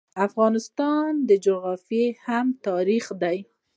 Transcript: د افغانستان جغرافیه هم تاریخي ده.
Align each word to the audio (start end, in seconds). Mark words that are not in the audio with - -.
د 0.13 0.15
افغانستان 0.27 1.09
جغرافیه 1.45 2.09
هم 2.25 2.45
تاریخي 2.67 3.15
ده. 3.21 3.33